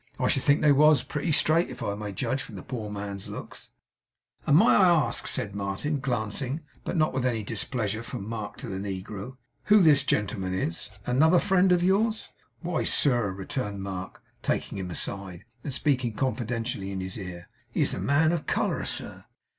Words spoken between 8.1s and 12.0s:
Mark to the negro, 'who this gentleman is? Another friend of